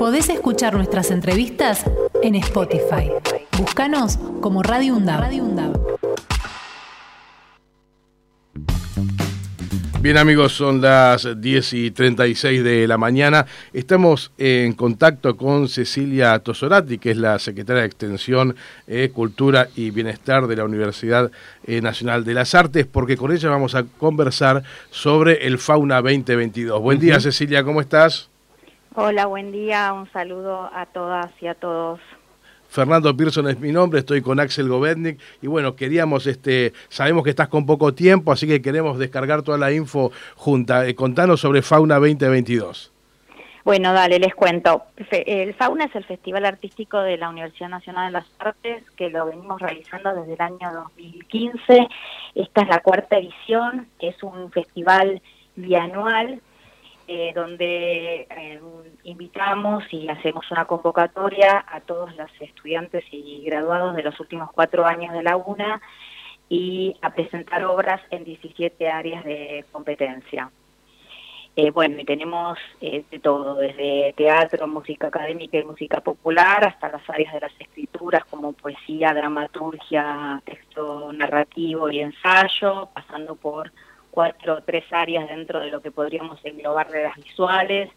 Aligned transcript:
Podés 0.00 0.30
escuchar 0.30 0.72
nuestras 0.72 1.10
entrevistas 1.10 1.84
en 2.22 2.34
Spotify. 2.34 3.10
Búscanos 3.58 4.18
como 4.40 4.62
Radio 4.62 4.96
UNDAB. 4.96 5.20
Radio 5.20 5.44
Bien 10.00 10.16
amigos, 10.16 10.52
son 10.52 10.80
las 10.80 11.28
10 11.38 11.72
y 11.74 11.90
36 11.90 12.64
de 12.64 12.88
la 12.88 12.96
mañana. 12.96 13.44
Estamos 13.74 14.32
en 14.38 14.72
contacto 14.72 15.36
con 15.36 15.68
Cecilia 15.68 16.38
Tosorati, 16.38 16.96
que 16.96 17.10
es 17.10 17.18
la 17.18 17.38
secretaria 17.38 17.82
de 17.82 17.88
Extensión, 17.88 18.56
eh, 18.86 19.10
Cultura 19.12 19.68
y 19.76 19.90
Bienestar 19.90 20.46
de 20.46 20.56
la 20.56 20.64
Universidad 20.64 21.30
eh, 21.66 21.82
Nacional 21.82 22.24
de 22.24 22.32
las 22.32 22.54
Artes, 22.54 22.86
porque 22.86 23.18
con 23.18 23.32
ella 23.32 23.50
vamos 23.50 23.74
a 23.74 23.84
conversar 23.84 24.62
sobre 24.90 25.46
el 25.46 25.58
Fauna 25.58 25.96
2022. 25.96 26.80
Buen 26.80 26.98
día 26.98 27.20
Cecilia, 27.20 27.62
¿cómo 27.62 27.82
estás? 27.82 28.30
Hola, 28.96 29.26
buen 29.26 29.52
día, 29.52 29.92
un 29.92 30.10
saludo 30.10 30.68
a 30.74 30.84
todas 30.84 31.30
y 31.40 31.46
a 31.46 31.54
todos. 31.54 32.00
Fernando 32.68 33.16
Pearson 33.16 33.48
es 33.48 33.60
mi 33.60 33.70
nombre, 33.70 34.00
estoy 34.00 34.20
con 34.20 34.40
Axel 34.40 34.68
Govetnik 34.68 35.20
y 35.40 35.46
bueno, 35.46 35.76
queríamos, 35.76 36.26
este, 36.26 36.72
sabemos 36.88 37.22
que 37.22 37.30
estás 37.30 37.46
con 37.46 37.66
poco 37.66 37.94
tiempo, 37.94 38.32
así 38.32 38.48
que 38.48 38.60
queremos 38.60 38.98
descargar 38.98 39.42
toda 39.42 39.58
la 39.58 39.70
info 39.70 40.10
junta. 40.34 40.88
Eh, 40.88 40.96
contanos 40.96 41.40
sobre 41.40 41.62
Fauna 41.62 41.96
2022. 41.96 42.92
Bueno, 43.64 43.92
dale, 43.92 44.18
les 44.18 44.34
cuento. 44.34 44.82
El 45.10 45.54
Fauna 45.54 45.84
es 45.84 45.94
el 45.94 46.04
Festival 46.04 46.44
Artístico 46.44 46.98
de 46.98 47.16
la 47.16 47.28
Universidad 47.28 47.68
Nacional 47.68 48.06
de 48.08 48.18
las 48.18 48.26
Artes, 48.40 48.82
que 48.96 49.08
lo 49.08 49.26
venimos 49.26 49.60
realizando 49.60 50.14
desde 50.14 50.34
el 50.34 50.40
año 50.40 50.72
2015. 50.96 51.86
Esta 52.34 52.62
es 52.62 52.68
la 52.68 52.80
cuarta 52.80 53.18
edición, 53.18 53.86
es 54.00 54.20
un 54.24 54.50
festival 54.50 55.22
bianual 55.54 56.40
eh, 57.12 57.32
donde 57.34 58.28
eh, 58.30 58.60
invitamos 59.02 59.82
y 59.90 60.08
hacemos 60.08 60.48
una 60.52 60.64
convocatoria 60.66 61.64
a 61.66 61.80
todos 61.80 62.14
los 62.14 62.30
estudiantes 62.38 63.02
y 63.10 63.42
graduados 63.44 63.96
de 63.96 64.04
los 64.04 64.20
últimos 64.20 64.48
cuatro 64.52 64.86
años 64.86 65.12
de 65.12 65.24
la 65.24 65.36
UNA 65.36 65.82
y 66.48 66.96
a 67.02 67.12
presentar 67.12 67.64
obras 67.64 68.00
en 68.10 68.22
17 68.22 68.88
áreas 68.88 69.24
de 69.24 69.64
competencia. 69.72 70.52
Eh, 71.56 71.72
bueno, 71.72 71.98
y 71.98 72.04
tenemos 72.04 72.56
de 72.80 73.02
todo, 73.20 73.56
desde 73.56 74.14
teatro, 74.16 74.68
música 74.68 75.08
académica 75.08 75.58
y 75.58 75.64
música 75.64 76.00
popular, 76.00 76.64
hasta 76.64 76.90
las 76.90 77.10
áreas 77.10 77.34
de 77.34 77.40
las 77.40 77.52
escrituras 77.58 78.24
como 78.26 78.52
poesía, 78.52 79.12
dramaturgia, 79.12 80.40
texto 80.44 81.12
narrativo 81.12 81.90
y 81.90 81.98
ensayo, 81.98 82.88
pasando 82.94 83.34
por 83.34 83.72
cuatro 84.10 84.54
o 84.54 84.62
tres 84.62 84.84
áreas 84.90 85.28
dentro 85.28 85.60
de 85.60 85.70
lo 85.70 85.80
que 85.80 85.90
podríamos 85.90 86.38
englobar 86.44 86.90
de 86.90 87.04
las 87.04 87.16
visuales, 87.16 87.90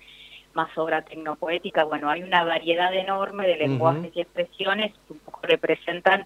más 0.54 0.76
obra 0.78 1.02
tecnopoética. 1.02 1.84
Bueno, 1.84 2.10
hay 2.10 2.24
una 2.24 2.44
variedad 2.44 2.94
enorme 2.94 3.48
de 3.48 3.58
lenguajes 3.58 4.12
y 4.16 4.22
expresiones 4.22 4.94
que 5.08 5.14
un 5.14 5.20
poco 5.20 5.40
representan 5.44 6.26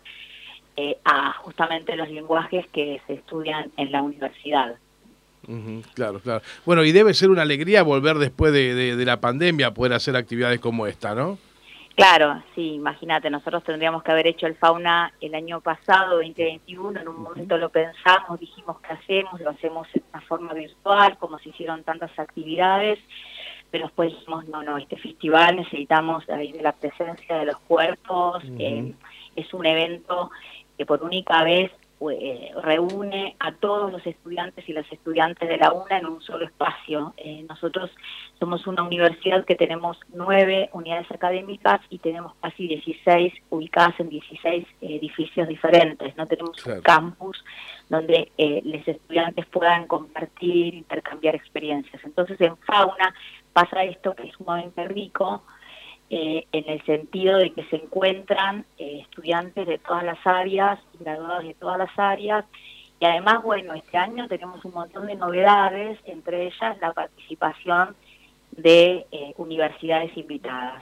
eh, 0.75 0.97
a 1.05 1.33
justamente 1.33 1.95
los 1.95 2.09
lenguajes 2.09 2.67
que 2.67 3.01
se 3.07 3.13
estudian 3.13 3.71
en 3.77 3.91
la 3.91 4.01
universidad. 4.01 4.75
claro, 5.93 6.19
claro. 6.19 6.41
Bueno, 6.65 6.83
y 6.83 6.91
debe 6.91 7.13
ser 7.13 7.29
una 7.29 7.43
alegría 7.43 7.83
volver 7.83 8.17
después 8.17 8.51
de, 8.51 8.95
de 8.95 9.05
la 9.05 9.21
pandemia 9.21 9.67
a 9.67 9.73
poder 9.73 9.93
hacer 9.93 10.15
actividades 10.15 10.59
como 10.59 10.87
esta, 10.87 11.15
¿no? 11.15 11.37
Claro, 11.97 12.43
sí, 12.53 12.73
imagínate, 12.73 13.27
nosotros 13.31 13.63
tendríamos 13.63 14.03
que 14.03 14.11
haber 14.11 14.27
hecho 14.27 14.45
el 14.45 14.53
fauna 14.53 15.11
el 15.19 15.33
año 15.33 15.61
pasado, 15.61 16.17
2021, 16.17 16.99
en 16.99 17.07
un 17.07 17.23
momento 17.23 17.57
lo 17.57 17.69
pensamos, 17.69 18.39
dijimos 18.39 18.79
que 18.81 18.93
hacemos, 18.93 19.41
lo 19.41 19.49
hacemos 19.49 19.87
en 19.95 20.03
una 20.13 20.21
forma 20.21 20.53
virtual, 20.53 21.17
como 21.17 21.39
se 21.39 21.49
hicieron 21.49 21.83
tantas 21.83 22.11
actividades, 22.19 22.99
pero 23.71 23.85
después 23.85 24.11
dijimos, 24.11 24.47
no, 24.47 24.61
no, 24.61 24.77
este 24.77 24.95
festival 24.97 25.55
necesitamos 25.55 26.29
ahí 26.29 26.51
de 26.51 26.61
la 26.61 26.73
presencia 26.73 27.39
de 27.39 27.45
los 27.47 27.57
cuerpos, 27.61 28.43
eh, 28.59 28.93
es 29.35 29.51
un 29.55 29.65
evento 29.65 30.29
que 30.77 30.85
por 30.85 31.01
única 31.01 31.43
vez 31.43 31.71
pues, 31.99 32.17
reúne 32.61 33.35
a 33.39 33.51
todos 33.53 33.91
los 33.91 34.05
estudiantes 34.05 34.67
y 34.69 34.73
las 34.73 34.91
estudiantes 34.91 35.49
de 35.49 35.57
la 35.57 35.73
UNA 35.73 35.97
en 35.97 36.05
un 36.05 36.21
solo 36.21 36.45
espacio. 36.45 37.13
Eh, 37.17 37.43
nosotros 37.49 37.89
somos 38.39 38.67
una 38.67 38.83
universidad 38.83 39.45
que 39.45 39.55
tenemos 39.55 39.99
nueve 40.13 40.69
unidades 40.73 41.09
académicas 41.11 41.81
y 41.89 41.97
tenemos 41.97 42.33
casi 42.41 42.67
16 42.67 43.33
ubicadas 43.49 43.99
en 43.99 44.09
16 44.09 44.67
edificios 44.81 45.47
diferentes. 45.47 46.15
No 46.17 46.27
tenemos 46.27 46.63
un 46.65 46.81
campus 46.81 47.43
donde 47.89 48.31
eh, 48.37 48.61
los 48.63 48.87
estudiantes 48.87 49.45
puedan 49.47 49.87
compartir, 49.87 50.75
intercambiar 50.75 51.35
experiencias. 51.35 52.03
Entonces 52.03 52.39
en 52.41 52.57
Fauna 52.57 53.13
pasa 53.53 53.83
esto 53.83 54.13
que 54.13 54.27
es 54.27 54.33
sumamente 54.35 54.87
rico, 54.87 55.41
eh, 56.09 56.45
en 56.51 56.69
el 56.69 56.83
sentido 56.85 57.37
de 57.37 57.51
que 57.51 57.63
se 57.65 57.77
encuentran 57.77 58.65
eh, 58.77 58.99
estudiantes 59.01 59.67
de 59.67 59.77
todas 59.77 60.03
las 60.03 60.25
áreas, 60.25 60.79
graduados 60.99 61.43
de 61.43 61.53
todas 61.53 61.77
las 61.77 61.99
áreas, 61.99 62.45
y 62.99 63.05
además, 63.05 63.43
bueno, 63.43 63.73
este 63.73 63.97
año 63.97 64.27
tenemos 64.27 64.63
un 64.65 64.73
montón 64.73 65.07
de 65.07 65.15
novedades, 65.15 65.99
entre 66.05 66.47
ellas 66.47 66.77
la 66.81 66.93
participación 66.93 67.95
de 68.51 69.05
eh, 69.11 69.33
universidades 69.37 70.15
invitadas. 70.17 70.81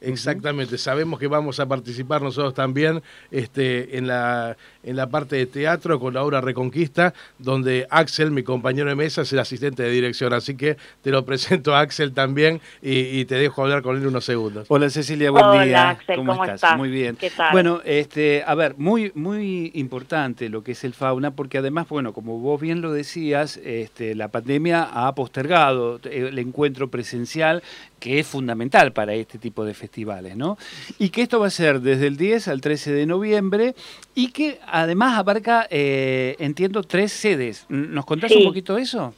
Exactamente, 0.00 0.78
sabemos 0.78 1.20
que 1.20 1.26
vamos 1.26 1.60
a 1.60 1.66
participar 1.66 2.22
nosotros 2.22 2.54
también 2.54 3.02
este, 3.30 3.98
en, 3.98 4.06
la, 4.06 4.56
en 4.82 4.96
la 4.96 5.08
parte 5.08 5.36
de 5.36 5.46
teatro 5.46 6.00
con 6.00 6.14
la 6.14 6.22
obra 6.22 6.40
Reconquista, 6.40 7.12
donde 7.38 7.86
Axel, 7.90 8.30
mi 8.30 8.42
compañero 8.42 8.88
de 8.88 8.94
mesa, 8.94 9.22
es 9.22 9.32
el 9.32 9.38
asistente 9.38 9.82
de 9.82 9.90
dirección. 9.90 10.32
Así 10.32 10.56
que 10.56 10.76
te 11.02 11.10
lo 11.10 11.24
presento 11.24 11.74
a 11.74 11.80
Axel 11.80 12.12
también 12.12 12.60
y, 12.80 13.24
te 13.26 13.34
dejo 13.34 13.62
hablar 13.62 13.82
con 13.82 13.96
él 13.96 14.06
unos 14.06 14.24
segundos. 14.24 14.66
Hola 14.68 14.88
Cecilia, 14.88 15.30
buen 15.30 15.44
Hola, 15.44 15.64
día. 15.64 15.90
Axel, 15.90 16.16
¿cómo, 16.16 16.44
estás? 16.44 16.76
Muy 16.76 16.88
bien. 16.88 17.16
¿Qué 17.16 17.30
tal? 17.30 17.52
Bueno, 17.52 17.80
este, 17.84 18.42
a 18.46 18.54
ver, 18.54 18.74
muy, 18.78 19.12
muy 19.14 19.70
importante 19.74 20.48
lo 20.48 20.64
que 20.64 20.72
es 20.72 20.82
el 20.84 20.94
fauna, 20.94 21.32
porque 21.32 21.58
además, 21.58 21.88
bueno, 21.88 22.12
como 22.12 22.38
vos 22.38 22.60
bien 22.60 22.80
lo 22.80 22.92
decías, 22.92 23.58
este, 23.58 24.14
la 24.14 24.28
pandemia 24.28 24.88
ha 24.90 25.14
postergado 25.14 26.00
el 26.04 26.38
encuentro 26.38 26.88
presencial 26.88 27.62
que 28.00 28.18
es 28.18 28.26
fundamental 28.26 28.92
para 28.92 29.12
este 29.14 29.38
tipo 29.38 29.64
de 29.64 29.74
festivales, 29.74 29.89
¿no? 30.36 30.56
Y 30.98 31.10
que 31.10 31.22
esto 31.22 31.40
va 31.40 31.48
a 31.48 31.50
ser 31.50 31.80
desde 31.80 32.06
el 32.06 32.16
10 32.16 32.48
al 32.48 32.60
13 32.60 32.92
de 32.92 33.06
noviembre 33.06 33.74
y 34.14 34.32
que 34.32 34.58
además 34.66 35.18
abarca, 35.18 35.66
eh, 35.70 36.36
entiendo, 36.38 36.82
tres 36.82 37.12
sedes. 37.12 37.66
¿Nos 37.68 38.04
contás 38.06 38.30
un 38.32 38.44
poquito 38.44 38.78
eso? 38.78 39.14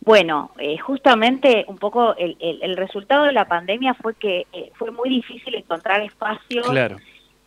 Bueno, 0.00 0.50
eh, 0.58 0.76
justamente 0.78 1.64
un 1.66 1.78
poco 1.78 2.14
el, 2.16 2.36
el, 2.38 2.76
resultado 2.76 3.24
de 3.24 3.32
la 3.32 3.46
pandemia 3.46 3.94
fue 3.94 4.14
que 4.14 4.46
eh, 4.52 4.70
fue 4.74 4.90
muy 4.90 5.08
difícil 5.08 5.54
encontrar 5.54 6.02
espacios 6.02 6.66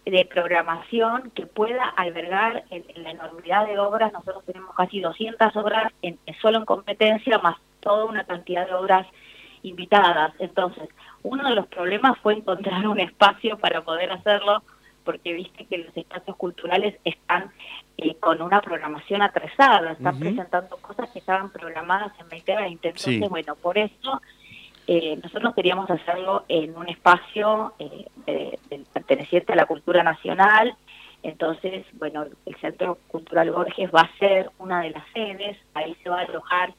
de 0.06 0.26
programación 0.26 1.32
que 1.36 1.46
pueda 1.46 1.84
albergar 1.84 2.64
en, 2.72 2.84
la 3.04 3.12
enormidad 3.12 3.68
de 3.68 3.78
obras. 3.78 4.12
Nosotros 4.12 4.44
tenemos 4.46 4.74
casi 4.76 5.02
200 5.02 5.56
obras 5.56 5.94
en, 6.02 6.18
solo 6.42 6.60
en 6.60 6.66
competencia, 6.66 7.38
más 7.40 7.58
toda 7.80 8.06
una 8.06 8.24
cantidad 8.24 8.66
de 8.66 8.74
obras 8.74 9.06
invitadas. 9.64 10.34
Entonces, 10.40 10.90
uno 11.24 11.48
de 11.48 11.56
los 11.56 11.68
problemas 11.68 12.18
fue 12.20 12.36
encontrar 12.36 12.88
un 12.88 13.00
espacio 13.00 13.58
para 13.58 13.82
poder 13.82 14.12
hacerlo, 14.12 14.64
porque 15.04 15.34
viste 15.34 15.66
que 15.66 15.78
los 15.80 15.96
espacios 15.96 16.36
culturales 16.36 16.96
están 17.04 17.52
eh, 17.98 18.16
con 18.16 18.42
una 18.42 18.62
programación 18.62 19.22
atrasada, 19.22 19.94
están 19.94 20.20
presentando 20.20 20.78
cosas 20.78 21.10
que 21.12 21.20
estaban 21.20 21.50
programadas 21.50 22.12
en 22.20 22.30
2020. 22.30 22.88
Entonces, 22.90 23.30
bueno, 23.30 23.56
por 23.56 23.78
eso 23.78 24.22
eh, 24.86 25.20
nosotros 25.22 25.54
queríamos 25.54 25.90
hacerlo 25.90 26.46
en 26.48 26.78
un 26.78 26.88
espacio 26.88 27.74
eh, 27.80 28.58
perteneciente 28.94 29.54
a 29.54 29.56
la 29.56 29.66
cultura 29.66 30.04
nacional. 30.04 30.76
Entonces, 31.24 31.86
bueno, 31.94 32.26
el 32.46 32.56
Centro 32.58 32.98
Cultural 33.08 33.52
Borges 33.52 33.90
va 33.94 34.02
a 34.02 34.18
ser 34.18 34.52
una 34.60 34.82
de 34.82 34.92
las 34.92 35.04
sedes, 35.14 35.58
ahí 35.74 35.96
se 36.04 36.10
va 36.10 36.20
a 36.20 36.24
alojar 36.24 36.74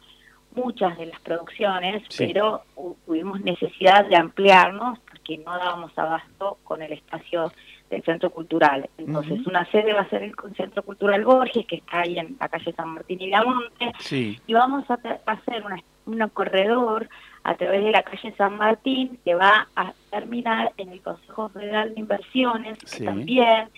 muchas 0.58 0.98
de 0.98 1.06
las 1.06 1.20
producciones, 1.20 2.02
pero 2.16 2.62
tuvimos 3.06 3.40
necesidad 3.40 4.06
de 4.06 4.16
ampliarnos 4.16 4.98
porque 5.00 5.38
no 5.38 5.56
dábamos 5.56 5.96
abasto 5.96 6.58
con 6.64 6.82
el 6.82 6.92
espacio 6.92 7.52
del 7.90 8.02
Centro 8.02 8.30
Cultural. 8.30 8.88
Entonces, 8.98 9.46
una 9.46 9.64
sede 9.70 9.94
va 9.94 10.02
a 10.02 10.10
ser 10.10 10.22
el 10.22 10.34
Centro 10.56 10.82
Cultural 10.82 11.24
Borges, 11.24 11.66
que 11.66 11.76
está 11.76 12.00
ahí 12.00 12.18
en 12.18 12.36
la 12.38 12.48
calle 12.48 12.72
San 12.72 12.90
Martín 12.90 13.20
y 13.20 13.26
Viamonte, 13.26 13.92
y 14.10 14.52
vamos 14.52 14.84
a 14.90 14.98
hacer 15.26 15.64
un 16.04 16.28
corredor 16.28 17.08
a 17.44 17.54
través 17.54 17.82
de 17.84 17.92
la 17.92 18.02
calle 18.02 18.34
San 18.36 18.58
Martín 18.58 19.18
que 19.24 19.34
va 19.34 19.68
a 19.74 19.92
terminar 20.10 20.72
en 20.76 20.90
el 20.90 21.00
Consejo 21.00 21.48
Federal 21.48 21.94
de 21.94 22.00
Inversiones, 22.00 22.78
que 22.78 23.04
también 23.04 23.70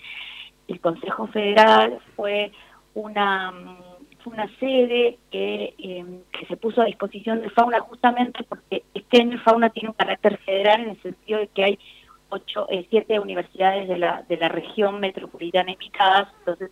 el 0.67 0.79
Consejo 0.81 1.27
Federal 1.27 1.99
fue 2.15 2.51
una 2.93 3.53
fue 4.23 4.33
una 4.33 4.47
sede 4.59 5.17
em, 5.31 6.21
que, 6.31 6.45
se 6.47 6.57
puso 6.57 6.81
a 6.81 6.85
disposición 6.85 7.41
de 7.41 7.49
Fauna 7.49 7.79
justamente 7.81 8.43
porque 8.43 8.83
este 8.93 9.21
año 9.21 9.39
Fauna 9.39 9.69
tiene 9.69 9.89
un 9.89 9.95
carácter 9.95 10.37
federal 10.39 10.81
en 10.81 10.89
el 10.91 11.01
sentido 11.01 11.39
de 11.39 11.47
que 11.47 11.63
hay 11.63 11.79
ocho, 12.29 12.67
eh, 12.69 12.85
siete 12.89 13.19
universidades 13.19 13.87
de 13.87 13.97
la, 13.97 14.23
de 14.27 14.37
la 14.37 14.49
región 14.49 14.99
metropolitana 14.99 15.71
invitadas, 15.71 16.29
entonces 16.39 16.71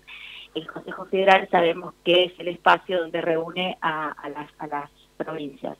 el 0.56 0.68
Consejo 0.68 1.06
Federal 1.06 1.48
sabemos 1.52 1.94
que 2.04 2.26
es 2.26 2.40
el 2.40 2.48
espacio 2.48 3.00
donde 3.00 3.22
reúne 3.22 3.78
a, 3.82 4.16
las, 4.34 4.50
a 4.58 4.68
las 4.68 4.90
provincias. 5.18 5.78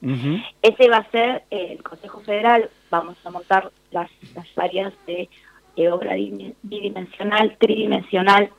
Ese 0.62 0.90
va 0.90 0.98
a 0.98 1.12
ser 1.12 1.44
el 1.50 1.82
Consejo 1.82 2.20
Federal, 2.22 2.70
vamos 2.92 3.18
a 3.26 3.32
montar 3.32 3.72
las, 3.92 4.12
las 4.36 4.48
áreas 4.58 4.94
de 5.08 5.30
obra 5.92 6.16
bidimensional, 6.64 7.58
tridimensional, 7.58 8.50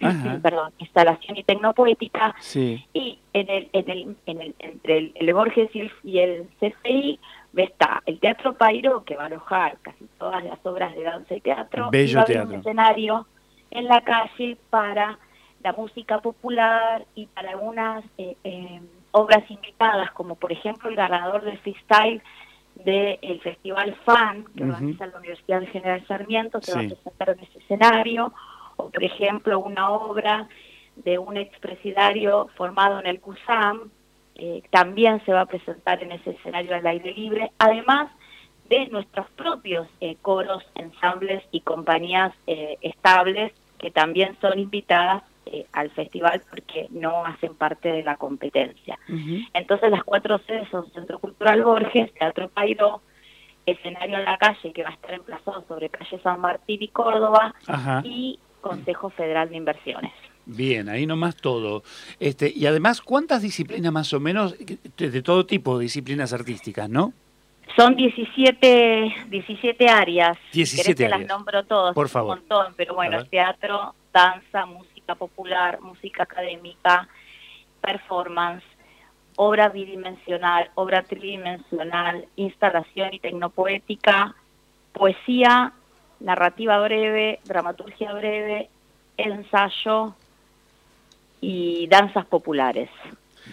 perdón, 0.43 0.73
instalación 0.79 1.37
y 1.37 1.45
tecnopoética. 1.45 2.35
Y 2.55 3.19
en 3.33 3.51
el, 3.51 3.69
en 3.73 3.91
el, 3.91 4.17
en 4.27 4.41
el, 4.41 4.55
entre 4.59 5.13
el, 5.15 5.35
Borges 5.35 5.71
y 5.75 5.81
el, 5.81 5.93
y 6.03 6.19
el 6.19 6.49
CCI 6.59 7.19
está 7.57 8.03
el 8.07 8.19
Teatro 8.21 8.55
Pairo, 8.55 9.05
que 9.05 9.17
va 9.17 9.25
a 9.25 9.27
alojar 9.27 9.79
casi 9.83 10.07
todas 10.19 10.43
las 10.45 10.59
obras 10.65 10.95
de 10.95 11.03
danza 11.03 11.35
y 11.35 11.41
teatro. 11.41 11.91
Bello 11.91 12.25
y 12.27 12.37
un 12.37 12.55
escenario 12.55 13.27
en 13.71 13.87
la 13.87 14.01
calle 14.03 14.57
para 14.71 15.19
la 15.63 15.73
música 15.73 16.21
popular 16.21 17.05
y 17.15 17.27
para 17.27 17.51
algunas 17.51 18.05
eh, 18.19 18.37
eh, 18.45 18.81
obras 19.13 19.49
invitadas, 19.51 20.11
como 20.13 20.37
por 20.37 20.53
ejemplo 20.53 20.89
el 20.89 20.97
ganador 20.97 21.43
del 21.43 21.59
freestyle 21.59 22.23
del 22.77 23.41
Festival 23.43 23.95
FAN, 24.05 24.45
que 24.57 24.65
organiza 24.65 25.07
la 25.07 25.19
Universidad 25.19 25.61
de 25.61 25.67
General 25.67 26.07
Sarmiento, 26.07 26.61
se 26.63 26.73
va 26.73 26.81
a 26.81 26.89
presentar 26.89 27.31
en 27.31 27.41
ese 27.41 27.59
escenario, 27.59 28.33
o 28.77 28.91
por 28.91 29.05
ejemplo 29.05 29.61
una 29.61 29.91
obra 29.91 30.49
de 30.97 31.19
un 31.19 31.37
expresidario 31.37 32.49
formado 32.57 33.01
en 33.01 33.07
el 33.07 33.21
CUSAM, 33.21 33.91
eh, 34.37 34.63
también 34.71 35.23
se 35.25 35.33
va 35.33 35.43
a 35.43 35.47
presentar 35.47 36.03
en 36.03 36.13
ese 36.13 36.31
escenario 36.31 36.75
al 36.75 36.87
aire 36.87 37.13
libre, 37.13 37.53
además 37.59 38.11
de 38.69 38.87
nuestros 38.89 39.29
propios 39.31 39.89
eh, 40.01 40.17
coros, 40.23 40.65
ensambles 40.77 41.43
y 41.51 41.61
compañías 41.61 42.33
eh, 42.47 42.79
estables 42.81 43.53
que 43.79 43.91
también 43.91 44.37
son 44.41 44.59
invitadas 44.59 45.23
eh, 45.47 45.67
al 45.73 45.91
festival 45.91 46.43
porque 46.49 46.87
no 46.91 47.25
hacen 47.25 47.55
parte 47.55 47.91
de 47.91 48.03
la 48.03 48.17
competencia. 48.17 48.99
Entonces 49.53 49.91
las 49.91 50.05
cuatro 50.05 50.39
sedes 50.47 50.69
son 50.71 50.91
Centro 50.93 51.19
Cultural 51.19 51.63
Borges, 51.63 52.13
Teatro 52.15 52.49
Pairo, 52.49 53.03
escenario 53.67 54.19
en 54.19 54.25
la 54.25 54.39
calle 54.39 54.73
que 54.73 54.83
va 54.83 54.91
a 54.91 54.93
estar 54.93 55.15
emplazado 55.15 55.65
sobre 55.67 55.89
calle 55.89 56.21
San 56.23 56.41
Martín 56.41 56.83
y 56.83 56.89
Córdoba 56.89 57.55
y 58.05 58.39
Consejo 58.61 59.11
Federal 59.11 59.49
de 59.49 59.57
Inversiones. 59.57 60.13
Bien, 60.47 60.89
ahí 60.89 61.07
nomás 61.07 61.37
todo. 61.37 61.83
Este, 62.19 62.53
y 62.55 62.67
además, 62.67 63.01
¿cuántas 63.01 63.43
disciplinas 63.43 63.93
más 63.93 64.13
o 64.13 64.21
menos, 64.21 64.57
de, 64.97 65.23
todo 65.23 65.47
tipo 65.47 65.79
de 65.79 65.85
disciplinas 65.85 66.33
artísticas, 66.33 66.89
no? 66.89 67.13
Son 67.77 67.95
17, 67.95 69.27
17 69.29 69.89
áreas. 69.89 70.37
17 70.53 71.05
áreas. 71.05 71.21
las 71.21 71.29
nombro 71.29 71.65
todos. 71.65 71.95
Por 71.95 72.09
favor. 72.09 72.39
Un 72.39 72.41
montón, 72.41 72.75
pero 72.77 72.95
bueno, 72.95 73.25
teatro, 73.27 73.95
danza, 74.13 74.67
música 74.67 74.90
popular, 75.15 75.81
música 75.81 76.25
académica, 76.25 77.09
performance, 77.81 78.65
obra 79.37 79.69
bidimensional, 79.69 80.71
obra 80.75 81.03
tridimensional, 81.03 82.27
instalación 82.37 83.15
y 83.15 83.21
tecnopoética, 83.21 84.35
poesía, 84.93 85.73
narrativa 86.21 86.79
breve, 86.81 87.41
dramaturgia 87.45 88.13
breve, 88.13 88.69
ensayo 89.17 90.15
y 91.41 91.87
danzas 91.87 92.27
populares. 92.27 92.91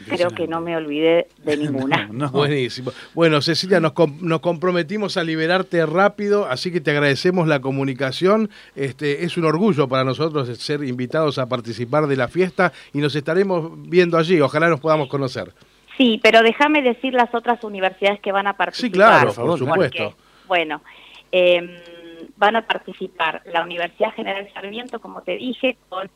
Creo 0.08 0.30
que 0.30 0.48
no 0.48 0.62
me 0.62 0.76
olvidé 0.76 1.28
de 1.44 1.58
ninguna. 1.58 2.10
Buenísimo. 2.32 2.92
Bueno, 3.14 3.42
Cecilia, 3.42 3.80
nos, 3.80 3.94
nos 4.22 4.40
comprometimos 4.40 5.18
a 5.18 5.24
liberarte 5.24 5.86
rápido, 5.86 6.46
así 6.46 6.72
que 6.72 6.82
te 6.82 6.92
agradecemos 6.92 7.48
la 7.48 7.60
comunicación. 7.60 8.50
Este, 8.76 9.24
es 9.24 9.38
un 9.38 9.46
orgullo 9.46 9.88
para 9.88 10.04
nosotros 10.04 10.48
ser 10.58 10.84
invitados 10.84 11.38
a 11.38 11.48
participar 11.48 12.08
de 12.08 12.16
la 12.16 12.28
fiesta 12.28 12.72
y 12.94 13.00
nos 13.00 13.16
estaremos 13.16 13.72
viendo 13.90 14.18
allí. 14.18 14.40
Ojalá 14.42 14.70
nos 14.70 14.80
podamos 14.80 15.08
conocer. 15.08 15.54
Sí, 15.98 16.20
pero 16.22 16.44
déjame 16.44 16.82
decir 16.84 17.14
las 17.14 17.34
otras 17.34 17.64
universidades 17.64 18.20
que 18.22 18.32
van 18.32 18.48
a 18.48 18.54
participar. 18.54 18.88
Sí, 18.88 18.92
claro, 18.92 19.34
por 19.34 19.58
supuesto. 19.58 20.14
bueno, 20.48 20.82
em, 21.32 21.70
van 22.38 22.56
a 22.56 22.68
participar 22.68 23.42
la 23.52 23.64
Universidad 23.64 24.14
General 24.14 24.48
Sarmiento, 24.54 25.00
como 25.00 25.22
te 25.22 25.38
dije, 25.38 25.78
con 25.90 26.10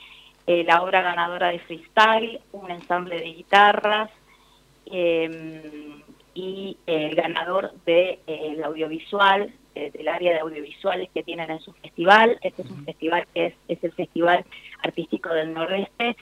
eh, 0.51 0.63
la 0.65 0.81
obra 0.81 1.01
ganadora 1.01 1.47
de 1.47 1.59
freestyle, 1.59 2.41
un 2.51 2.69
ensamble 2.69 3.15
de 3.15 3.33
guitarras 3.33 4.09
em, 4.85 6.01
y 6.33 6.77
el 6.85 7.15
ganador 7.15 7.71
del 7.85 8.19
de, 8.25 8.61
audiovisual, 8.65 9.53
eh, 9.75 9.91
del 9.91 10.09
área 10.09 10.33
de 10.33 10.39
audiovisuales 10.39 11.09
que 11.13 11.23
tienen 11.23 11.49
en 11.51 11.61
su 11.61 11.71
festival. 11.71 12.37
Este 12.41 12.63
es 12.63 12.69
un 12.69 12.83
festival 12.83 13.25
que 13.33 13.45
es, 13.45 13.53
es 13.69 13.81
el 13.81 13.93
Festival 13.93 14.43
Artístico 14.83 15.29
del 15.29 15.53
Nordeste. 15.53 16.17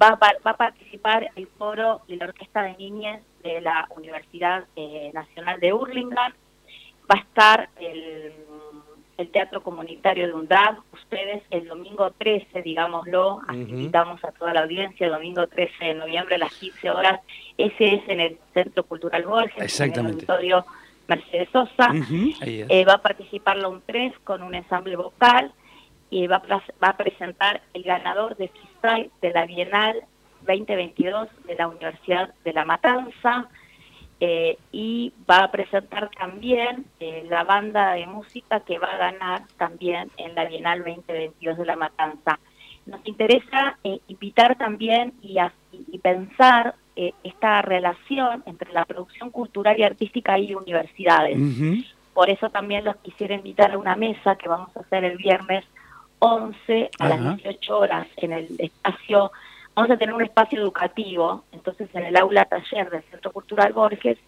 va, 0.00 0.16
va, 0.16 0.32
a 0.44 0.56
participar 0.56 1.30
el 1.36 1.46
foro 1.46 2.02
y 2.06 2.16
la 2.16 2.26
Orquesta 2.26 2.62
de 2.62 2.76
Niñez 2.76 3.22
de 3.42 3.62
la 3.62 3.88
Universidad 3.96 4.64
eh, 4.76 5.10
Nacional 5.14 5.58
de 5.58 5.72
Hurlingham. 5.72 6.34
Va 7.10 7.16
a 7.16 7.20
estar 7.20 7.68
el 7.80 8.32
el 9.20 9.30
Teatro 9.30 9.62
Comunitario 9.62 10.26
de 10.26 10.32
UNDAD. 10.32 10.78
Ustedes 10.92 11.42
el 11.50 11.68
domingo 11.68 12.10
13, 12.18 12.62
digámoslo, 12.62 13.40
invitamos 13.52 14.24
a 14.24 14.32
toda 14.32 14.54
la 14.54 14.62
audiencia, 14.62 15.06
el 15.06 15.12
domingo 15.12 15.46
13 15.46 15.84
de 15.84 15.94
noviembre 15.94 16.36
a 16.36 16.38
las 16.38 16.54
15 16.54 16.90
horas. 16.90 17.20
Ese 17.58 17.94
es 17.94 18.08
en 18.08 18.20
el 18.20 18.38
Centro 18.54 18.84
Cultural 18.84 19.24
Borges, 19.24 19.80
en 19.80 19.92
el 19.92 20.06
auditorio 20.06 20.64
Mercedes 21.06 21.48
Sosa. 21.52 21.92
Eh, 22.40 22.84
va 22.86 22.94
a 22.94 23.02
participar 23.02 23.58
la 23.58 23.68
UNTRES 23.68 24.18
con 24.24 24.42
un 24.42 24.54
ensamble 24.54 24.96
vocal 24.96 25.52
y 26.08 26.26
va 26.26 26.36
a, 26.36 26.62
va 26.82 26.88
a 26.88 26.96
presentar 26.96 27.60
el 27.74 27.82
ganador 27.82 28.36
de 28.36 28.48
freestyle 28.48 29.10
de 29.20 29.30
la 29.32 29.44
Bienal 29.44 30.02
2022 30.46 31.28
de 31.46 31.54
la 31.56 31.68
Universidad 31.68 32.32
de 32.44 32.52
La 32.54 32.64
Matanza. 32.64 33.48
Eh, 34.22 34.58
y 34.70 35.14
va 35.28 35.44
a 35.44 35.50
presentar 35.50 36.10
también 36.10 36.84
eh, 37.00 37.26
la 37.30 37.42
banda 37.42 37.94
de 37.94 38.06
música 38.06 38.60
que 38.60 38.78
va 38.78 38.88
a 38.88 38.98
ganar 38.98 39.44
también 39.56 40.10
en 40.18 40.34
la 40.34 40.44
Bienal 40.44 40.84
2022 40.84 41.56
de 41.56 41.64
La 41.64 41.76
Matanza. 41.76 42.38
Nos 42.84 43.00
interesa 43.06 43.78
eh, 43.82 43.98
invitar 44.08 44.58
también 44.58 45.14
y, 45.22 45.38
pensar 45.98 46.74
esta 47.24 47.62
relación 47.62 48.42
entre 48.44 48.74
la 48.74 48.84
producción 48.84 49.30
cultural 49.30 49.78
y 49.78 49.84
artística 49.84 50.38
y 50.38 50.54
universidades. 50.54 51.38
Por 52.12 52.28
eso 52.28 52.50
también 52.50 52.84
los 52.84 52.96
quisiera 52.96 53.34
invitar 53.34 53.72
a 53.72 53.78
una 53.78 53.96
mesa 53.96 54.36
que 54.36 54.50
vamos 54.50 54.76
a 54.76 54.80
hacer 54.80 55.04
el 55.04 55.16
viernes 55.16 55.64
11 56.18 56.90
a 56.98 57.08
las 57.08 57.36
18 57.36 57.78
horas 57.78 58.06
en 58.16 58.32
el 58.32 58.48
espacio 58.58 59.32
vamos 59.80 59.94
a 59.94 59.98
tener 59.98 60.14
un 60.14 60.20
espacio 60.20 60.60
educativo, 60.60 61.44
entonces 61.52 61.88
en 61.94 62.04
el 62.04 62.14
aula 62.18 62.44
taller 62.44 62.90
del 62.90 63.02
Centro 63.04 63.32
Cultural 63.32 63.72
Borges, 63.72 64.18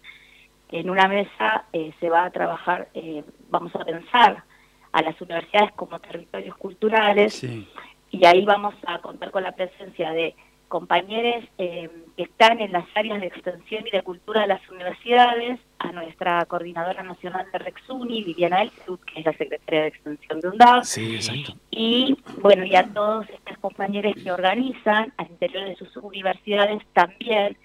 en 0.71 0.89
una 0.89 1.07
mesa 1.07 1.65
eh, 1.71 1.93
se 1.99 2.09
va 2.09 2.25
a 2.25 2.31
trabajar, 2.31 2.87
eh, 2.95 3.23
vamos 3.51 3.71
a 3.75 3.85
pensar 3.85 4.43
a 4.91 5.01
las 5.03 5.21
universidades 5.21 5.71
como 5.73 5.99
territorios 5.99 6.57
culturales 6.57 7.43
y 7.43 8.25
ahí 8.25 8.43
vamos 8.45 8.73
a 8.87 8.97
contar 8.97 9.29
con 9.29 9.43
la 9.43 9.51
presencia 9.51 10.09
de 10.11 10.35
compañeros 10.73 11.45
eh, 11.59 11.87
que 12.17 12.23
están 12.23 12.59
en 12.59 12.71
las 12.71 12.85
áreas 12.95 13.21
de 13.21 13.27
extensión 13.27 13.85
y 13.85 13.91
de 13.91 14.01
cultura 14.01 14.41
de 14.41 14.47
las 14.47 14.69
universidades, 14.71 15.59
a 15.77 15.91
nuestra 15.91 16.43
coordinadora 16.45 17.03
nacional 17.03 17.45
de 17.53 17.59
Rexuni, 17.59 18.23
Viviana 18.23 18.63
Elsut, 18.63 18.99
que 19.03 19.19
es 19.19 19.25
la 19.27 19.33
secretaria 19.33 19.81
de 19.81 19.87
extensión 19.89 20.39
de 20.39 20.47
UNDAP, 20.47 20.83
sí, 20.83 21.13
exacto. 21.13 21.53
y 21.69 22.17
bueno, 22.41 22.65
y 22.65 22.75
a 22.75 22.91
todos 22.91 23.29
estos 23.29 23.55
compañeros 23.59 24.15
que 24.15 24.31
organizan 24.31 25.13
al 25.17 25.27
interior 25.27 25.65
de 25.65 25.75
sus 25.75 25.95
universidades 25.97 26.81
también 26.93 27.55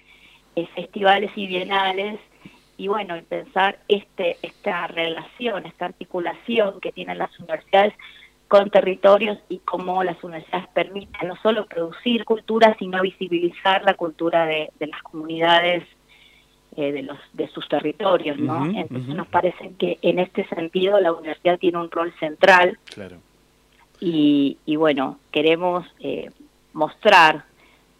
eh, 0.57 0.67
festivales 0.75 1.31
y 1.35 1.47
bienales, 1.47 2.21
y 2.77 2.89
bueno, 2.89 3.15
pensar 3.27 3.79
este 3.89 4.37
esta 4.43 4.87
relación, 4.87 5.65
esta 5.65 5.87
articulación 5.87 6.79
que 6.83 6.93
tienen 6.93 7.17
las 7.17 7.37
universidades 7.41 7.95
con 8.49 8.71
territorios 8.71 9.39
y 9.51 9.59
cómo 9.59 10.03
las 10.03 10.23
universidades 10.25 10.69
permiten 10.69 11.29
no 11.29 11.37
solo 11.43 11.67
producir 11.67 12.25
cultura, 12.25 12.75
sino 12.79 13.01
visibilizar 13.03 13.85
la 13.85 13.95
cultura 13.95 14.47
de, 14.47 14.71
las 14.81 15.03
comunidades 15.03 15.85
eh, 16.77 16.93
de 16.93 17.03
los 17.03 17.19
de 17.35 17.49
sus 17.49 17.69
territorios, 17.69 18.39
¿no? 18.39 18.65
Entonces 18.65 19.15
nos 19.15 19.29
parece 19.29 19.73
que 19.79 19.99
en 20.01 20.19
este 20.19 20.47
sentido 20.49 20.99
la 20.99 21.13
universidad 21.13 21.59
tiene 21.59 21.79
un 21.79 21.91
rol 21.91 22.13
central. 22.19 22.79
Claro. 22.87 23.19
Y, 24.01 24.57
y 24.65 24.77
bueno, 24.77 25.19
queremos 25.31 25.87
eh, 26.01 26.31
mostrar 26.73 27.45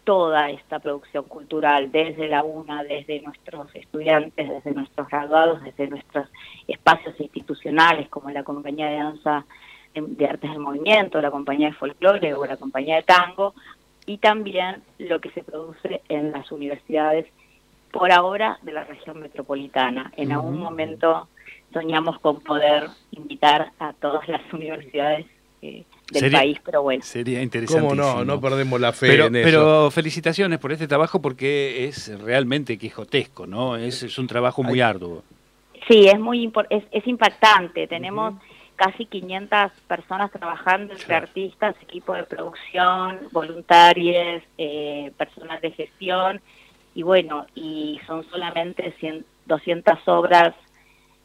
toda 0.03 0.49
esta 0.49 0.79
producción 0.79 1.25
cultural 1.25 1.91
desde 1.91 2.27
la 2.27 2.43
UNA, 2.43 2.83
desde 2.83 3.21
nuestros 3.21 3.67
estudiantes, 3.75 4.49
desde 4.49 4.71
nuestros 4.71 5.07
graduados, 5.07 5.61
desde 5.61 5.87
nuestros 5.87 6.27
espacios 6.67 7.19
institucionales 7.19 8.09
como 8.09 8.31
la 8.31 8.43
Compañía 8.43 8.87
de 8.87 8.97
Danza 8.97 9.45
de 9.93 10.25
Artes 10.25 10.51
del 10.51 10.59
Movimiento, 10.59 11.21
la 11.21 11.31
compañía 11.31 11.67
de 11.69 11.73
folclore 11.73 12.33
o 12.33 12.45
la 12.45 12.57
compañía 12.57 12.97
de 12.97 13.03
tango, 13.03 13.53
y 14.05 14.17
también 14.17 14.81
lo 14.97 15.19
que 15.19 15.29
se 15.31 15.43
produce 15.43 16.01
en 16.09 16.31
las 16.31 16.51
universidades 16.51 17.27
por 17.91 18.11
ahora 18.11 18.57
de 18.61 18.71
la 18.71 18.83
región 18.83 19.19
metropolitana. 19.19 20.11
En 20.15 20.31
algún 20.31 20.59
momento 20.59 21.27
soñamos 21.73 22.19
con 22.19 22.39
poder 22.41 22.87
invitar 23.11 23.71
a 23.79 23.93
todas 23.93 24.27
las 24.27 24.41
universidades 24.53 25.25
eh, 25.61 25.83
del 26.11 26.31
país, 26.31 26.59
pero 26.63 26.81
bueno. 26.81 27.03
Sería 27.03 27.41
interesante. 27.41 27.81
¿Cómo 27.81 27.95
no? 27.95 28.25
No 28.25 28.39
perdemos 28.41 28.79
la 28.79 28.93
fe 28.93 29.07
pero, 29.09 29.25
en 29.25 29.35
eso. 29.35 29.45
Pero 29.45 29.91
felicitaciones 29.91 30.57
por 30.59 30.71
este 30.71 30.87
trabajo 30.87 31.21
porque 31.21 31.85
es 31.85 32.17
realmente 32.21 32.77
quijotesco, 32.77 33.45
¿no? 33.45 33.75
Es, 33.75 34.03
es 34.03 34.17
un 34.17 34.27
trabajo 34.27 34.63
muy 34.63 34.81
arduo. 34.81 35.23
Sí, 35.87 36.07
es 36.07 36.19
muy 36.19 36.51
es, 36.69 36.83
es 36.91 37.07
impactante. 37.07 37.87
Tenemos 37.87 38.35
casi 38.79 39.05
500 39.05 39.73
personas 39.89 40.31
trabajando 40.31 40.93
entre 40.93 41.13
artistas, 41.13 41.75
equipo 41.81 42.13
de 42.13 42.23
producción, 42.23 43.19
voluntarios, 43.31 44.41
eh, 44.57 45.11
personas 45.17 45.59
de 45.61 45.71
gestión. 45.71 46.39
Y 46.95 47.03
bueno, 47.03 47.45
y 47.55 47.99
son 48.07 48.23
solamente 48.29 48.93
200 49.45 50.07
obras 50.07 50.55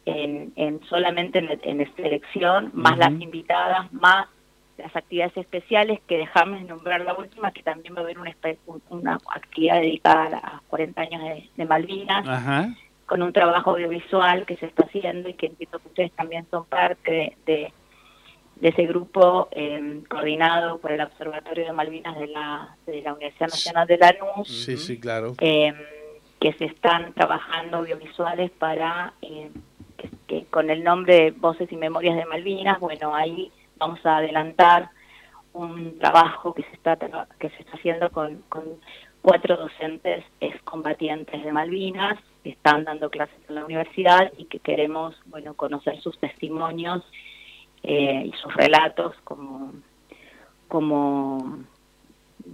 en, 0.04 0.80
solamente 0.88 1.38
en, 1.38 1.80
esta 1.80 2.02
elección, 2.02 2.72
más 2.74 2.98
las 2.98 3.12
invitadas, 3.12 3.90
más 3.92 4.26
las 4.76 4.94
actividades 4.96 5.36
especiales 5.36 6.00
que 6.08 6.18
dejamos 6.18 6.58
de 6.58 6.66
nombrar 6.66 7.02
la 7.02 7.14
última, 7.14 7.52
que 7.52 7.62
también 7.62 7.94
va 7.94 8.00
a 8.00 8.02
haber 8.02 8.18
una, 8.18 8.34
una 8.90 9.18
actividad 9.32 9.80
dedicada 9.80 10.38
a 10.38 10.52
los 10.54 10.62
40 10.62 11.00
años 11.00 11.22
de, 11.56 11.64
Malvinas, 11.64 12.74
con 13.06 13.22
un 13.22 13.32
trabajo 13.32 13.72
audiovisual 13.72 14.46
que 14.46 14.56
se 14.56 14.66
está 14.66 14.84
haciendo 14.84 15.28
y 15.28 15.34
que 15.34 15.46
entiendo 15.46 15.78
que 15.78 15.88
ustedes 15.88 16.12
también 16.12 16.46
son 16.50 16.64
parte 16.64 17.36
de, 17.44 17.72
de, 18.56 18.68
ese 18.68 18.86
grupo 18.86 19.48
eh, 19.50 20.02
coordinado 20.08 20.78
por 20.78 20.92
el 20.92 21.00
Observatorio 21.00 21.66
de 21.66 21.72
Malvinas 21.72 22.18
de 22.18 22.28
la, 22.28 22.76
de 22.86 23.02
la 23.02 23.14
Universidad 23.14 23.48
Nacional 23.48 23.86
de 23.86 23.98
Lanús. 23.98 24.48
Sí, 24.48 24.76
sí, 24.76 24.98
claro. 24.98 25.34
Eh, 25.40 25.74
que 26.40 26.52
se 26.54 26.66
están 26.66 27.12
trabajando 27.14 27.78
audiovisuales 27.78 28.50
para 28.50 29.14
eh, 29.22 29.50
que, 30.26 30.44
con 30.46 30.70
el 30.70 30.84
nombre 30.84 31.14
de 31.14 31.30
Voces 31.30 31.70
y 31.72 31.76
Memorias 31.76 32.16
de 32.16 32.26
Malvinas, 32.26 32.80
bueno, 32.80 33.14
ahí 33.14 33.50
vamos 33.78 34.04
a 34.04 34.18
adelantar 34.18 34.90
un 35.54 35.98
trabajo 35.98 36.52
que 36.52 36.62
se 36.64 36.72
está 36.72 36.96
que 37.38 37.48
se 37.48 37.62
está 37.62 37.72
haciendo 37.72 38.10
con, 38.10 38.42
cuatro 39.24 39.56
docentes 39.56 40.22
excombatientes 40.38 41.42
de 41.42 41.50
Malvinas 41.50 42.18
que 42.42 42.50
están 42.50 42.84
dando 42.84 43.08
clases 43.08 43.38
en 43.48 43.54
la 43.54 43.64
universidad 43.64 44.30
y 44.36 44.44
que 44.44 44.58
queremos 44.58 45.16
bueno 45.24 45.54
conocer 45.54 45.98
sus 46.02 46.18
testimonios 46.18 47.02
eh, 47.82 48.26
y 48.26 48.32
sus 48.42 48.52
relatos 48.52 49.14
como 49.24 49.72
como 50.68 51.64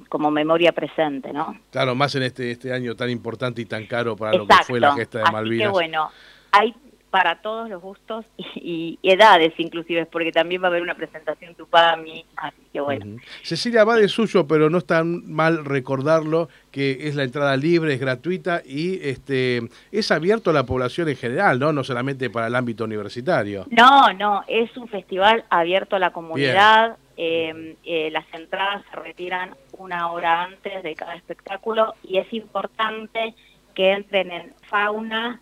como 0.08 0.30
memoria 0.30 0.70
presente, 0.70 1.32
¿no? 1.32 1.58
Claro, 1.72 1.96
más 1.96 2.14
en 2.14 2.22
este 2.22 2.52
este 2.52 2.72
año 2.72 2.94
tan 2.94 3.10
importante 3.10 3.60
y 3.60 3.64
tan 3.64 3.86
caro 3.86 4.14
para 4.14 4.38
lo 4.38 4.46
que 4.46 4.54
fue 4.64 4.78
la 4.78 4.94
gesta 4.94 5.24
de 5.24 5.32
Malvinas. 5.32 5.66
que 5.66 5.72
bueno, 5.72 6.08
hay 6.52 6.72
para 7.10 7.42
todos 7.42 7.68
los 7.68 7.82
gustos 7.82 8.24
y, 8.54 8.98
edades 9.02 9.52
inclusive, 9.58 10.06
porque 10.06 10.32
también 10.32 10.62
va 10.62 10.66
a 10.66 10.70
haber 10.70 10.82
una 10.82 10.94
presentación 10.94 11.54
Tupami, 11.54 12.24
así 12.36 12.62
que 12.72 12.80
bueno. 12.80 13.20
Cecilia, 13.42 13.84
va 13.84 13.96
de 13.96 14.08
suyo, 14.08 14.46
pero 14.46 14.70
no 14.70 14.78
es 14.78 14.86
tan 14.86 15.30
mal 15.30 15.64
recordarlo, 15.64 16.48
que 16.70 17.08
es 17.08 17.16
la 17.16 17.24
entrada 17.24 17.56
libre, 17.56 17.94
es 17.94 18.00
gratuita 18.00 18.62
y 18.64 19.00
este 19.06 19.62
es 19.90 20.10
abierto 20.10 20.50
a 20.50 20.52
la 20.52 20.64
población 20.64 21.08
en 21.08 21.16
general, 21.16 21.58
¿no? 21.58 21.72
No 21.72 21.84
solamente 21.84 22.30
para 22.30 22.46
el 22.46 22.54
ámbito 22.54 22.84
universitario. 22.84 23.66
No, 23.70 24.12
no, 24.12 24.44
es 24.46 24.74
un 24.76 24.88
festival 24.88 25.44
abierto 25.50 25.96
a 25.96 25.98
la 25.98 26.12
comunidad. 26.12 26.96
Eh, 27.16 27.76
eh, 27.84 28.10
las 28.10 28.24
entradas 28.32 28.82
se 28.88 28.96
retiran 28.96 29.54
una 29.76 30.10
hora 30.10 30.44
antes 30.44 30.82
de 30.82 30.94
cada 30.94 31.14
espectáculo 31.14 31.94
y 32.02 32.16
es 32.16 32.32
importante 32.32 33.34
que 33.74 33.92
entren 33.92 34.30
en 34.30 34.54
fauna 34.68 35.40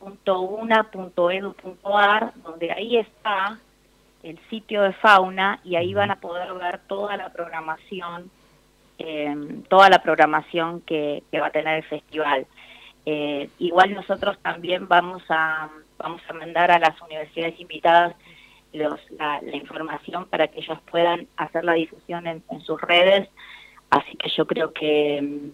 .una.edu.ar, 0.00 1.12
donde 2.42 2.72
ahí 2.72 2.96
está 2.96 3.58
el 4.22 4.38
sitio 4.48 4.82
de 4.82 4.92
fauna 4.94 5.60
y 5.64 5.76
ahí 5.76 5.94
van 5.94 6.10
a 6.10 6.16
poder 6.16 6.52
ver 6.54 6.80
toda 6.86 7.16
la 7.16 7.32
programación, 7.32 8.30
eh, 8.98 9.62
toda 9.68 9.88
la 9.88 10.02
programación 10.02 10.80
que, 10.82 11.22
va 11.40 11.46
a 11.46 11.52
tener 11.52 11.76
el 11.76 11.84
festival. 11.84 12.46
Eh, 13.06 13.48
igual 13.58 13.94
nosotros 13.94 14.38
también 14.42 14.86
vamos 14.88 15.22
a 15.30 15.70
vamos 15.96 16.22
a 16.28 16.32
mandar 16.32 16.70
a 16.70 16.78
las 16.78 17.00
universidades 17.02 17.58
invitadas 17.60 18.14
los, 18.72 19.00
la, 19.18 19.40
información 19.52 20.26
para 20.26 20.48
que 20.48 20.60
ellos 20.60 20.78
puedan 20.90 21.26
hacer 21.36 21.64
la 21.64 21.74
difusión 21.74 22.26
en 22.26 22.42
sus 22.62 22.80
redes. 22.80 23.28
Así 23.90 24.16
que 24.16 24.30
yo 24.30 24.46
creo 24.46 24.72
que 24.72 25.50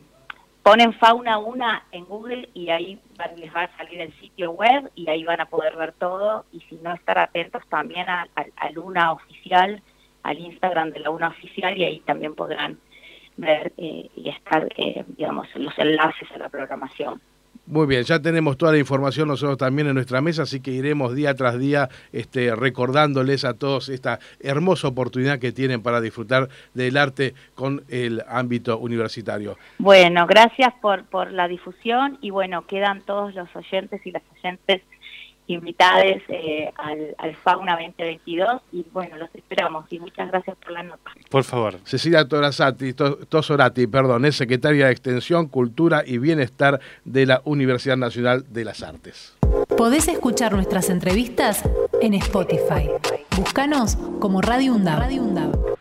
ponen 0.66 0.92
fauna 0.94 1.38
una 1.38 1.84
en 1.92 2.04
Google 2.06 2.48
y 2.52 2.70
ahí 2.70 2.98
les 3.36 3.54
va 3.54 3.62
a 3.62 3.76
salir 3.76 4.00
el 4.00 4.12
sitio 4.18 4.50
web 4.50 4.90
y 4.96 5.08
ahí 5.08 5.22
van 5.22 5.40
a 5.40 5.46
poder 5.46 5.76
ver 5.76 5.92
todo 5.92 6.44
y 6.50 6.58
si 6.62 6.74
no 6.82 6.92
estar 6.92 7.20
atentos 7.20 7.62
también 7.68 8.08
al 8.08 8.28
a 8.34 8.70
Luna 8.72 9.12
oficial, 9.12 9.80
al 10.24 10.38
Instagram 10.40 10.90
de 10.90 10.98
la 10.98 11.10
Luna 11.10 11.28
oficial 11.28 11.78
y 11.78 11.84
ahí 11.84 12.00
también 12.00 12.34
podrán 12.34 12.80
ver 13.36 13.74
eh, 13.76 14.10
y 14.16 14.28
estar, 14.28 14.66
eh, 14.76 15.04
digamos, 15.06 15.46
los 15.54 15.78
enlaces 15.78 16.28
a 16.32 16.38
la 16.38 16.48
programación. 16.48 17.22
Muy 17.66 17.86
bien, 17.88 18.04
ya 18.04 18.20
tenemos 18.20 18.56
toda 18.56 18.72
la 18.72 18.78
información 18.78 19.26
nosotros 19.26 19.58
también 19.58 19.88
en 19.88 19.94
nuestra 19.94 20.20
mesa, 20.20 20.42
así 20.42 20.60
que 20.60 20.70
iremos 20.70 21.16
día 21.16 21.34
tras 21.34 21.58
día 21.58 21.88
este, 22.12 22.54
recordándoles 22.54 23.44
a 23.44 23.54
todos 23.54 23.88
esta 23.88 24.20
hermosa 24.38 24.86
oportunidad 24.86 25.40
que 25.40 25.50
tienen 25.50 25.82
para 25.82 26.00
disfrutar 26.00 26.48
del 26.74 26.96
arte 26.96 27.34
con 27.56 27.82
el 27.88 28.22
ámbito 28.28 28.78
universitario. 28.78 29.58
Bueno, 29.78 30.26
gracias 30.28 30.74
por, 30.80 31.06
por 31.06 31.32
la 31.32 31.48
difusión 31.48 32.18
y 32.20 32.30
bueno, 32.30 32.66
quedan 32.68 33.02
todos 33.02 33.34
los 33.34 33.48
oyentes 33.56 34.00
y 34.06 34.12
las 34.12 34.22
oyentes 34.38 34.82
invitados 35.46 36.22
eh, 36.28 36.72
al, 36.76 37.14
al, 37.18 37.36
Fauna 37.36 37.72
2022 37.72 38.62
y 38.72 38.84
bueno, 38.92 39.16
los 39.16 39.34
esperamos 39.34 39.86
y 39.90 39.98
muchas 39.98 40.30
gracias 40.30 40.56
por 40.56 40.72
la 40.72 40.82
nota. 40.82 41.10
Por 41.30 41.44
favor. 41.44 41.78
Cecilia 41.84 42.26
Torazati, 42.26 42.92
Tosorati, 42.94 43.86
perdón, 43.86 44.24
es 44.24 44.36
secretaria 44.36 44.86
de 44.86 44.92
Extensión, 44.92 45.48
Cultura 45.48 46.02
y 46.04 46.18
Bienestar 46.18 46.80
de 47.04 47.26
la 47.26 47.42
Universidad 47.44 47.96
Nacional 47.96 48.44
de 48.48 48.64
las 48.64 48.82
Artes. 48.82 49.36
Podés 49.76 50.08
escuchar 50.08 50.52
nuestras 50.52 50.90
entrevistas 50.90 51.62
en 52.00 52.14
Spotify. 52.14 52.88
Búscanos 53.36 53.96
como 54.20 54.40
Radio 54.40 54.74
UNDAB. 54.74 54.98
Radio 54.98 55.75